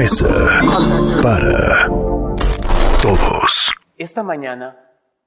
mesa 0.00 0.62
para 1.22 1.86
todos. 3.02 3.50
Esta 3.98 4.22
mañana 4.22 4.78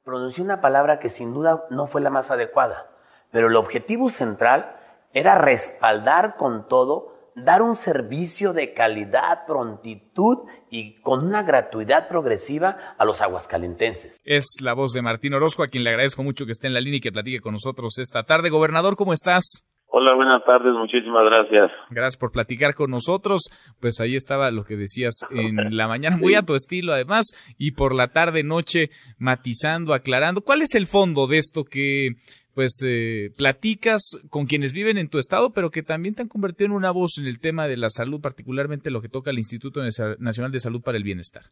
pronuncié 0.03 0.43
una 0.43 0.61
palabra 0.61 0.97
que 0.97 1.09
sin 1.09 1.31
duda 1.31 1.65
no 1.69 1.85
fue 1.85 2.01
la 2.01 2.09
más 2.09 2.31
adecuada, 2.31 2.89
pero 3.31 3.49
el 3.49 3.55
objetivo 3.55 4.09
central 4.09 4.75
era 5.13 5.37
respaldar 5.37 6.37
con 6.37 6.67
todo, 6.67 7.31
dar 7.35 7.61
un 7.61 7.75
servicio 7.75 8.51
de 8.51 8.73
calidad, 8.73 9.45
prontitud 9.45 10.39
y 10.71 10.99
con 11.01 11.23
una 11.23 11.43
gratuidad 11.43 12.07
progresiva 12.07 12.95
a 12.97 13.05
los 13.05 13.21
aguascalentenses. 13.21 14.17
Es 14.23 14.55
la 14.59 14.73
voz 14.73 14.91
de 14.93 15.03
Martín 15.03 15.35
Orozco, 15.35 15.61
a 15.61 15.67
quien 15.67 15.83
le 15.83 15.91
agradezco 15.91 16.23
mucho 16.23 16.47
que 16.47 16.51
esté 16.51 16.65
en 16.65 16.73
la 16.73 16.81
línea 16.81 16.97
y 16.97 17.01
que 17.01 17.11
platique 17.11 17.41
con 17.41 17.53
nosotros 17.53 17.99
esta 17.99 18.23
tarde. 18.23 18.49
Gobernador, 18.49 18.95
¿cómo 18.95 19.13
estás? 19.13 19.67
Hola, 19.95 20.15
buenas 20.15 20.43
tardes, 20.43 20.73
muchísimas 20.73 21.23
gracias. 21.25 21.71
Gracias 21.91 22.17
por 22.17 22.31
platicar 22.31 22.73
con 22.73 22.89
nosotros. 22.89 23.43
Pues 23.79 24.01
ahí 24.01 24.15
estaba 24.15 24.49
lo 24.49 24.63
que 24.63 24.75
decías 24.75 25.19
en 25.29 25.77
la 25.77 25.87
mañana, 25.87 26.17
muy 26.17 26.33
a 26.33 26.41
tu 26.41 26.55
estilo 26.55 26.93
además, 26.93 27.27
y 27.59 27.73
por 27.73 27.93
la 27.93 28.07
tarde, 28.07 28.41
noche, 28.41 28.89
matizando, 29.19 29.93
aclarando. 29.93 30.41
¿Cuál 30.41 30.63
es 30.63 30.73
el 30.73 30.87
fondo 30.87 31.27
de 31.27 31.37
esto 31.37 31.63
que 31.63 32.15
pues 32.55 32.81
eh, 32.83 33.35
platicas 33.37 34.19
con 34.31 34.47
quienes 34.47 34.73
viven 34.73 34.97
en 34.97 35.09
tu 35.09 35.19
estado, 35.19 35.51
pero 35.53 35.69
que 35.69 35.83
también 35.83 36.15
te 36.15 36.23
han 36.23 36.27
convertido 36.27 36.65
en 36.65 36.75
una 36.75 36.89
voz 36.89 37.19
en 37.19 37.27
el 37.27 37.39
tema 37.39 37.67
de 37.67 37.77
la 37.77 37.89
salud, 37.89 38.19
particularmente 38.19 38.89
lo 38.89 38.99
que 38.99 39.09
toca 39.09 39.29
al 39.29 39.37
Instituto 39.37 39.79
Nacional 39.83 40.51
de 40.51 40.59
Salud 40.59 40.81
para 40.81 40.97
el 40.97 41.03
Bienestar? 41.03 41.43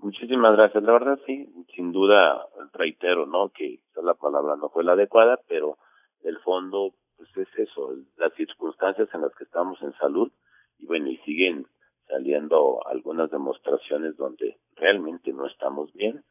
Muchísimas 0.00 0.56
gracias. 0.56 0.82
La 0.82 0.92
verdad 0.94 1.16
sí, 1.26 1.48
sin 1.76 1.92
duda 1.92 2.44
reitero, 2.72 3.24
¿no? 3.26 3.50
Que 3.50 3.78
la 4.02 4.14
palabra 4.14 4.56
no 4.56 4.68
fue 4.68 4.82
la 4.82 4.94
adecuada, 4.94 5.38
pero 5.48 5.76
el 6.24 6.38
fondo 6.40 6.92
pues 7.34 7.48
es 7.48 7.68
eso, 7.68 7.94
las 8.16 8.32
circunstancias 8.34 9.08
en 9.14 9.22
las 9.22 9.34
que 9.34 9.44
estamos 9.44 9.80
en 9.82 9.92
salud 9.94 10.30
y 10.78 10.86
bueno, 10.86 11.08
y 11.08 11.16
siguen 11.18 11.66
saliendo 12.08 12.86
algunas 12.86 13.30
demostraciones 13.30 14.16
donde 14.16 14.58
realmente 14.76 15.32
no 15.32 15.46
estamos 15.46 15.92
bien, 15.92 16.24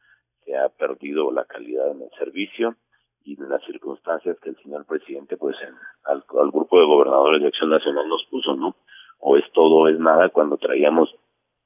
se 0.44 0.56
ha 0.56 0.68
perdido 0.68 1.30
la 1.32 1.44
calidad 1.44 1.90
en 1.90 2.02
el 2.02 2.10
servicio 2.18 2.76
y 3.24 3.40
en 3.40 3.48
las 3.48 3.64
circunstancias 3.64 4.38
que 4.40 4.50
el 4.50 4.56
señor 4.62 4.84
presidente 4.84 5.36
pues 5.36 5.56
en, 5.62 5.74
al, 6.04 6.22
grupo 6.50 6.78
de 6.78 6.86
gobernadores 6.86 7.40
de 7.40 7.48
Acción 7.48 7.70
Nacional 7.70 8.08
nos 8.08 8.24
puso, 8.26 8.54
¿no? 8.54 8.76
O 9.20 9.36
es 9.36 9.44
todo 9.52 9.74
o 9.76 9.88
es 9.88 9.98
nada 9.98 10.28
cuando 10.28 10.58
traíamos 10.58 11.14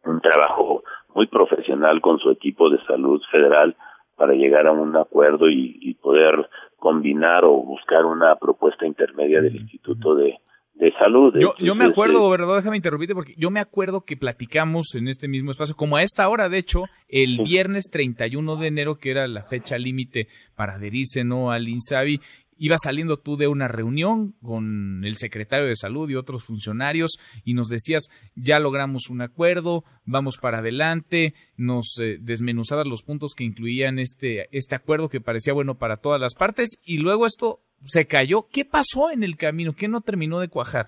un 0.04 0.20
trabajo 0.20 0.84
muy 1.14 1.26
profesional 1.26 2.00
con 2.00 2.18
su 2.18 2.30
equipo 2.30 2.70
de 2.70 2.82
salud 2.84 3.20
federal 3.30 3.74
para 4.14 4.34
llegar 4.34 4.66
a 4.66 4.72
un 4.72 4.94
acuerdo 4.96 5.48
y 5.48 5.94
poder 6.00 6.48
combinar 6.76 7.44
o 7.44 7.62
buscar 7.62 8.04
una 8.04 8.36
propuesta 8.36 8.86
intermedia 8.86 9.40
del 9.40 9.56
Instituto 9.56 10.14
de, 10.14 10.38
de 10.74 10.92
Salud. 10.98 11.34
Yo, 11.38 11.54
yo 11.58 11.74
me 11.74 11.86
acuerdo, 11.86 12.20
gobernador, 12.20 12.56
déjame 12.56 12.76
interrumpirte, 12.76 13.14
porque 13.14 13.34
yo 13.36 13.50
me 13.50 13.60
acuerdo 13.60 14.02
que 14.02 14.16
platicamos 14.16 14.94
en 14.94 15.08
este 15.08 15.26
mismo 15.28 15.50
espacio, 15.50 15.74
como 15.74 15.96
a 15.96 16.02
esta 16.02 16.28
hora, 16.28 16.48
de 16.48 16.58
hecho, 16.58 16.84
el 17.08 17.38
viernes 17.44 17.90
31 17.90 18.56
de 18.56 18.66
enero, 18.66 18.98
que 18.98 19.10
era 19.10 19.26
la 19.26 19.42
fecha 19.42 19.78
límite 19.78 20.28
para 20.54 20.74
adherirse 20.74 21.24
no 21.24 21.50
al 21.50 21.68
INSABI, 21.68 22.20
Iba 22.58 22.76
saliendo 22.78 23.18
tú 23.18 23.36
de 23.36 23.48
una 23.48 23.68
reunión 23.68 24.32
con 24.42 25.04
el 25.04 25.16
secretario 25.16 25.66
de 25.66 25.76
salud 25.76 26.08
y 26.08 26.14
otros 26.14 26.44
funcionarios 26.44 27.18
y 27.44 27.54
nos 27.54 27.68
decías, 27.68 28.08
ya 28.34 28.58
logramos 28.58 29.10
un 29.10 29.20
acuerdo, 29.20 29.84
vamos 30.04 30.38
para 30.38 30.58
adelante, 30.58 31.34
nos 31.56 31.98
eh, 32.00 32.18
desmenuzabas 32.20 32.86
los 32.86 33.02
puntos 33.02 33.34
que 33.36 33.44
incluían 33.44 33.98
este, 33.98 34.48
este 34.56 34.74
acuerdo 34.74 35.08
que 35.08 35.20
parecía 35.20 35.52
bueno 35.52 35.74
para 35.74 35.98
todas 35.98 36.20
las 36.20 36.34
partes 36.34 36.80
y 36.84 36.98
luego 36.98 37.26
esto 37.26 37.60
se 37.84 38.06
cayó. 38.06 38.46
¿Qué 38.52 38.64
pasó 38.64 39.10
en 39.10 39.22
el 39.22 39.36
camino? 39.36 39.72
¿Qué 39.78 39.88
no 39.88 40.00
terminó 40.00 40.40
de 40.40 40.48
cuajar? 40.48 40.86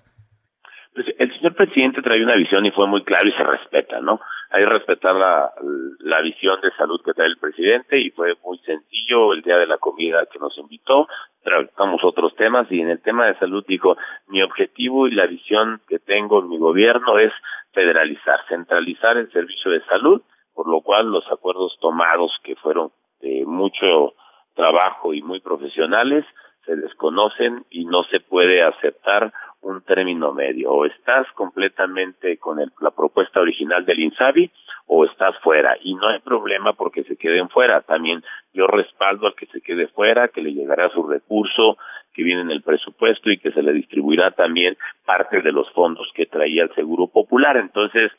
Pues 0.93 1.05
el 1.17 1.31
señor 1.35 1.55
presidente 1.55 2.01
trae 2.01 2.23
una 2.23 2.35
visión 2.35 2.65
y 2.65 2.71
fue 2.71 2.87
muy 2.87 3.03
claro 3.03 3.29
y 3.29 3.31
se 3.33 3.43
respeta, 3.43 4.01
¿no? 4.01 4.19
Hay 4.49 4.63
que 4.63 4.69
respetar 4.69 5.15
la, 5.15 5.51
la 5.99 6.21
visión 6.21 6.59
de 6.61 6.71
salud 6.71 6.99
que 7.05 7.13
trae 7.13 7.27
el 7.27 7.37
presidente 7.37 7.99
y 7.99 8.09
fue 8.09 8.33
muy 8.43 8.57
sencillo 8.59 9.33
el 9.33 9.41
día 9.43 9.57
de 9.57 9.67
la 9.67 9.77
comida 9.77 10.25
que 10.31 10.39
nos 10.39 10.57
invitó, 10.57 11.07
tratamos 11.43 12.03
otros 12.03 12.35
temas 12.35 12.67
y 12.71 12.81
en 12.81 12.89
el 12.89 13.01
tema 13.01 13.27
de 13.27 13.37
salud 13.39 13.63
dijo, 13.67 13.97
mi 14.27 14.41
objetivo 14.41 15.07
y 15.07 15.11
la 15.11 15.25
visión 15.25 15.81
que 15.87 15.99
tengo 15.99 16.39
en 16.39 16.49
mi 16.49 16.57
gobierno 16.57 17.17
es 17.17 17.31
federalizar, 17.73 18.39
centralizar 18.47 19.17
el 19.17 19.31
servicio 19.31 19.71
de 19.71 19.83
salud, 19.85 20.21
por 20.53 20.67
lo 20.67 20.81
cual 20.81 21.07
los 21.07 21.25
acuerdos 21.31 21.77
tomados 21.79 22.31
que 22.43 22.55
fueron 22.55 22.91
de 23.21 23.45
mucho 23.45 24.13
trabajo 24.53 25.13
y 25.13 25.21
muy 25.21 25.39
profesionales 25.39 26.25
se 26.65 26.75
desconocen 26.75 27.65
y 27.69 27.85
no 27.85 28.03
se 28.03 28.19
puede 28.19 28.61
aceptar 28.61 29.31
un 29.61 29.81
término 29.81 30.33
medio. 30.33 30.71
O 30.71 30.85
estás 30.85 31.27
completamente 31.33 32.37
con 32.37 32.59
el, 32.59 32.71
la 32.79 32.91
propuesta 32.91 33.39
original 33.39 33.85
del 33.85 33.99
INSABI 33.99 34.51
o 34.87 35.05
estás 35.05 35.37
fuera. 35.39 35.77
Y 35.81 35.95
no 35.95 36.07
hay 36.07 36.19
problema 36.19 36.73
porque 36.73 37.03
se 37.03 37.17
queden 37.17 37.49
fuera. 37.49 37.81
También 37.81 38.23
yo 38.53 38.67
respaldo 38.67 39.27
al 39.27 39.35
que 39.35 39.45
se 39.47 39.61
quede 39.61 39.87
fuera, 39.87 40.29
que 40.29 40.41
le 40.41 40.53
llegará 40.53 40.89
su 40.89 41.03
recurso 41.03 41.77
que 42.13 42.23
viene 42.23 42.41
en 42.41 42.51
el 42.51 42.63
presupuesto 42.63 43.29
y 43.29 43.37
que 43.37 43.51
se 43.51 43.61
le 43.61 43.71
distribuirá 43.71 44.31
también 44.31 44.77
parte 45.05 45.41
de 45.41 45.51
los 45.51 45.71
fondos 45.71 46.09
que 46.13 46.25
traía 46.25 46.63
el 46.63 46.73
Seguro 46.75 47.07
Popular. 47.07 47.57
Entonces, 47.57 48.11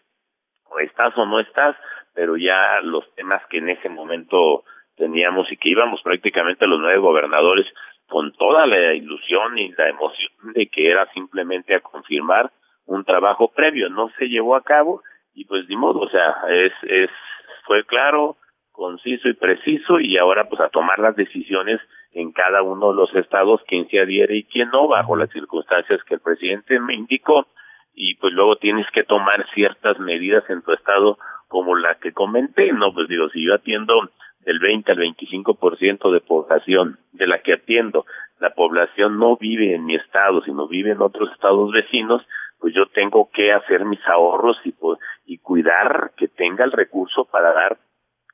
o 0.70 0.78
estás 0.78 1.16
o 1.18 1.26
no 1.26 1.40
estás, 1.40 1.76
pero 2.14 2.36
ya 2.36 2.80
los 2.82 3.04
temas 3.14 3.42
que 3.48 3.58
en 3.58 3.68
ese 3.70 3.88
momento 3.88 4.64
teníamos 4.96 5.50
y 5.50 5.56
que 5.56 5.70
íbamos 5.70 6.00
prácticamente 6.02 6.66
los 6.66 6.80
nueve 6.80 6.98
gobernadores 6.98 7.66
con 8.10 8.32
toda 8.32 8.66
la 8.66 8.92
ilusión 8.94 9.56
y 9.56 9.72
la 9.72 9.88
emoción 9.88 10.52
de 10.54 10.66
que 10.66 10.90
era 10.90 11.10
simplemente 11.12 11.74
a 11.74 11.80
confirmar 11.80 12.50
un 12.86 13.04
trabajo 13.04 13.48
previo, 13.48 13.88
no 13.88 14.10
se 14.18 14.28
llevó 14.28 14.56
a 14.56 14.62
cabo 14.62 15.02
y 15.34 15.44
pues 15.44 15.68
ni 15.68 15.76
modo, 15.76 16.00
o 16.00 16.08
sea, 16.10 16.42
es, 16.48 16.72
es, 16.82 17.10
fue 17.64 17.84
claro, 17.84 18.36
conciso 18.72 19.28
y 19.28 19.34
preciso 19.34 20.00
y 20.00 20.18
ahora 20.18 20.48
pues 20.48 20.60
a 20.60 20.68
tomar 20.68 20.98
las 20.98 21.14
decisiones 21.14 21.80
en 22.12 22.32
cada 22.32 22.62
uno 22.62 22.90
de 22.90 22.96
los 22.96 23.14
estados 23.14 23.60
quién 23.68 23.88
se 23.88 24.00
adhiere 24.00 24.36
y 24.36 24.44
quién 24.44 24.70
no 24.70 24.88
bajo 24.88 25.16
las 25.16 25.30
circunstancias 25.30 26.02
que 26.04 26.14
el 26.14 26.20
presidente 26.20 26.80
me 26.80 26.94
indicó. 26.94 27.46
Y 27.94 28.14
pues 28.16 28.32
luego 28.32 28.56
tienes 28.56 28.86
que 28.92 29.04
tomar 29.04 29.46
ciertas 29.54 29.98
medidas 29.98 30.48
en 30.48 30.62
tu 30.62 30.72
estado 30.72 31.18
como 31.48 31.76
la 31.76 31.96
que 31.96 32.12
comenté, 32.12 32.72
no 32.72 32.92
pues 32.92 33.08
digo, 33.08 33.28
si 33.30 33.44
yo 33.44 33.54
atiendo 33.54 34.10
del 34.50 34.58
20 34.58 34.90
al 34.90 34.98
25% 34.98 36.12
de 36.12 36.20
población 36.20 36.98
de 37.12 37.28
la 37.28 37.40
que 37.40 37.52
atiendo, 37.52 38.04
la 38.40 38.50
población 38.50 39.16
no 39.16 39.36
vive 39.36 39.76
en 39.76 39.84
mi 39.84 39.94
estado, 39.94 40.42
sino 40.44 40.66
vive 40.66 40.90
en 40.90 41.00
otros 41.00 41.30
estados 41.32 41.70
vecinos, 41.70 42.20
pues 42.58 42.74
yo 42.74 42.86
tengo 42.86 43.30
que 43.32 43.52
hacer 43.52 43.84
mis 43.84 44.00
ahorros 44.06 44.56
y, 44.64 44.72
pues, 44.72 44.98
y 45.24 45.38
cuidar 45.38 46.10
que 46.16 46.26
tenga 46.26 46.64
el 46.64 46.72
recurso 46.72 47.26
para 47.26 47.52
dar 47.52 47.78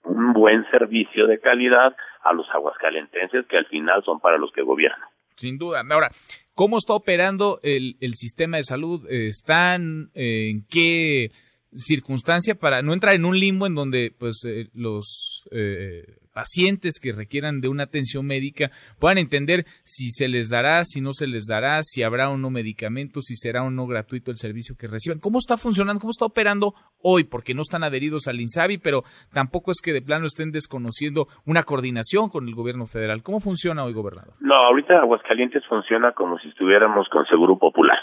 un 0.04 0.32
buen 0.32 0.64
servicio 0.70 1.26
de 1.26 1.38
calidad 1.38 1.94
a 2.24 2.32
los 2.32 2.48
aguascalentenses 2.48 3.44
que 3.46 3.58
al 3.58 3.66
final 3.66 4.02
son 4.02 4.18
para 4.18 4.38
los 4.38 4.50
que 4.52 4.62
gobiernan. 4.62 5.08
Sin 5.34 5.58
duda. 5.58 5.82
Ahora, 5.90 6.08
¿cómo 6.54 6.78
está 6.78 6.94
operando 6.94 7.60
el, 7.62 7.96
el 8.00 8.14
sistema 8.14 8.56
de 8.56 8.62
salud? 8.62 9.06
¿Están 9.10 10.08
en 10.14 10.64
qué 10.70 11.30
circunstancia 11.74 12.54
para 12.54 12.82
no 12.82 12.92
entrar 12.92 13.14
en 13.14 13.24
un 13.24 13.38
limbo 13.38 13.66
en 13.66 13.74
donde 13.74 14.12
pues 14.18 14.44
eh, 14.46 14.68
los 14.74 15.46
eh, 15.50 16.04
pacientes 16.32 16.98
que 17.00 17.12
requieran 17.12 17.60
de 17.60 17.68
una 17.68 17.84
atención 17.84 18.26
médica 18.26 18.70
puedan 19.00 19.18
entender 19.18 19.64
si 19.84 20.10
se 20.10 20.28
les 20.28 20.48
dará, 20.48 20.84
si 20.84 21.00
no 21.00 21.12
se 21.12 21.26
les 21.26 21.46
dará, 21.46 21.82
si 21.82 22.02
habrá 22.02 22.30
o 22.30 22.36
no 22.36 22.50
medicamentos, 22.50 23.24
si 23.26 23.36
será 23.36 23.62
o 23.62 23.70
no 23.70 23.86
gratuito 23.86 24.30
el 24.30 24.36
servicio 24.36 24.76
que 24.78 24.86
reciban. 24.86 25.18
¿Cómo 25.18 25.38
está 25.38 25.56
funcionando? 25.56 26.00
¿Cómo 26.00 26.10
está 26.10 26.26
operando 26.26 26.74
hoy? 27.02 27.24
Porque 27.24 27.54
no 27.54 27.62
están 27.62 27.84
adheridos 27.84 28.28
al 28.28 28.40
INSABI, 28.40 28.78
pero 28.78 29.02
tampoco 29.32 29.70
es 29.70 29.80
que 29.82 29.92
de 29.92 30.02
plano 30.02 30.26
estén 30.26 30.52
desconociendo 30.52 31.26
una 31.44 31.62
coordinación 31.62 32.28
con 32.28 32.46
el 32.46 32.54
gobierno 32.54 32.86
federal. 32.86 33.22
¿Cómo 33.22 33.40
funciona 33.40 33.84
hoy, 33.84 33.92
gobernador? 33.92 34.34
No, 34.40 34.54
ahorita 34.54 34.98
Aguascalientes 34.98 35.64
funciona 35.66 36.12
como 36.12 36.38
si 36.38 36.48
estuviéramos 36.48 37.08
con 37.08 37.24
Seguro 37.26 37.58
Popular 37.58 37.98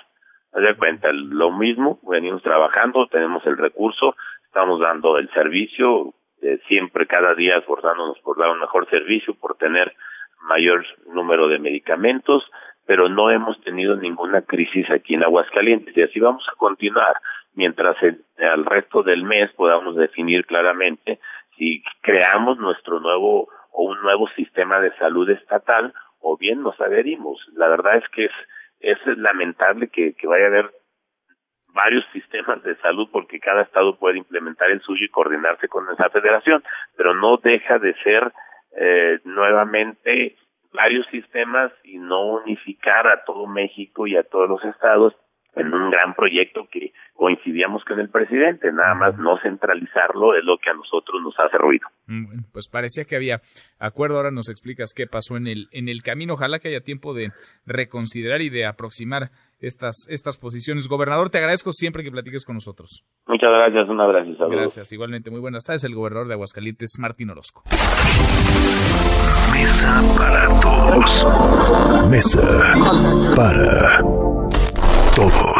Haz 0.53 0.61
de 0.61 0.75
cuenta, 0.75 1.11
lo 1.11 1.51
mismo, 1.51 1.99
venimos 2.03 2.43
trabajando, 2.43 3.07
tenemos 3.07 3.45
el 3.47 3.57
recurso, 3.57 4.15
estamos 4.45 4.79
dando 4.79 5.17
el 5.17 5.29
servicio, 5.31 6.13
eh, 6.43 6.59
siempre 6.67 7.07
cada 7.07 7.33
día 7.33 7.57
esforzándonos 7.57 8.19
por 8.19 8.37
dar 8.37 8.51
un 8.51 8.59
mejor 8.59 8.87
servicio, 8.89 9.33
por 9.33 9.55
tener 9.55 9.95
mayor 10.43 10.85
número 11.07 11.47
de 11.47 11.57
medicamentos, 11.57 12.43
pero 12.85 13.09
no 13.09 13.31
hemos 13.31 13.59
tenido 13.61 13.95
ninguna 13.95 14.41
crisis 14.43 14.89
aquí 14.91 15.15
en 15.15 15.23
Aguascalientes 15.23 15.95
y 15.97 16.01
así 16.03 16.19
vamos 16.19 16.45
a 16.51 16.55
continuar 16.55 17.15
mientras 17.55 17.95
el, 18.03 18.23
al 18.37 18.65
resto 18.65 19.01
del 19.01 19.23
mes 19.23 19.51
podamos 19.53 19.95
definir 19.95 20.45
claramente 20.45 21.19
si 21.57 21.83
creamos 22.01 22.57
nuestro 22.59 22.99
nuevo 22.99 23.47
o 23.71 23.83
un 23.83 24.01
nuevo 24.01 24.27
sistema 24.35 24.79
de 24.79 24.95
salud 24.97 25.29
estatal 25.29 25.93
o 26.19 26.37
bien 26.37 26.61
nos 26.61 26.79
adherimos. 26.79 27.39
La 27.53 27.67
verdad 27.69 27.97
es 27.97 28.07
que 28.09 28.25
es 28.25 28.31
es 28.83 28.99
lamentable 29.17 29.87
que, 29.87 30.13
que 30.13 30.27
vaya 30.27 30.45
a 30.45 30.47
haber 30.47 30.71
varios 31.73 32.05
sistemas 32.13 32.61
de 32.63 32.75
salud 32.77 33.09
porque 33.11 33.39
cada 33.39 33.63
estado 33.63 33.97
puede 33.97 34.19
implementar 34.19 34.69
el 34.69 34.81
suyo 34.81 35.05
y 35.05 35.09
coordinarse 35.09 35.67
con 35.67 35.89
esa 35.91 36.09
federación, 36.09 36.63
pero 36.95 37.15
no 37.15 37.37
deja 37.37 37.79
de 37.79 37.95
ser 38.03 38.31
eh, 38.77 39.19
nuevamente 39.23 40.35
varios 40.71 41.05
sistemas 41.07 41.71
y 41.83 41.97
no 41.97 42.25
unificar 42.25 43.07
a 43.07 43.23
todo 43.23 43.47
México 43.47 44.07
y 44.07 44.15
a 44.15 44.23
todos 44.23 44.49
los 44.49 44.63
estados 44.65 45.15
en 45.55 45.71
un 45.71 45.91
gran 45.91 46.15
proyecto 46.15 46.67
que 46.71 46.93
coincidíamos 47.13 47.85
con 47.85 47.99
el 47.99 48.09
presidente, 48.09 48.71
nada 48.71 48.95
más 48.95 49.17
no 49.17 49.37
centralizarlo 49.37 50.35
es 50.35 50.43
lo 50.43 50.57
que 50.57 50.71
a 50.71 50.73
nosotros 50.73 51.21
nos 51.21 51.39
hace 51.39 51.57
ruido. 51.57 51.87
Mm, 52.07 52.43
pues 52.51 52.67
parecía 52.67 53.05
que 53.05 53.15
había 53.15 53.41
acuerdo, 53.79 54.17
ahora 54.17 54.31
nos 54.31 54.49
explicas 54.49 54.93
qué 54.95 55.07
pasó 55.07 55.37
en 55.37 55.47
el, 55.47 55.67
en 55.71 55.87
el 55.87 56.03
camino, 56.03 56.33
ojalá 56.33 56.59
que 56.59 56.67
haya 56.67 56.81
tiempo 56.81 57.13
de 57.13 57.31
reconsiderar 57.65 58.41
y 58.41 58.49
de 58.49 58.65
aproximar 58.65 59.31
estas, 59.59 60.07
estas 60.09 60.37
posiciones. 60.37 60.87
Gobernador, 60.87 61.29
te 61.29 61.37
agradezco 61.37 61.71
siempre 61.71 62.03
que 62.03 62.11
platiques 62.11 62.43
con 62.45 62.55
nosotros. 62.55 63.03
Muchas 63.27 63.49
gracias, 63.49 63.87
un 63.87 64.01
abrazo. 64.01 64.49
Gracias, 64.49 64.91
igualmente, 64.91 65.31
muy 65.31 65.39
buenas 65.39 65.63
tardes, 65.63 65.83
el 65.85 65.95
gobernador 65.95 66.27
de 66.27 66.33
Aguascalientes, 66.33 66.91
Martín 66.99 67.29
Orozco. 67.29 67.63
Mesa 69.53 70.01
para 70.17 70.47
todos. 70.61 72.09
Mesa 72.09 72.41
para 73.35 74.01
todos. 75.15 75.52